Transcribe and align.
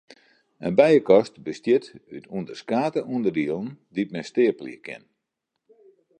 In 0.67 0.75
bijekast 0.79 1.33
bestiet 1.47 1.85
út 2.15 2.25
ûnderskate 2.37 3.01
ûnderdielen 3.13 3.67
dy't 3.95 4.13
men 4.13 4.27
steapelje 4.29 4.77
kin. 4.85 5.03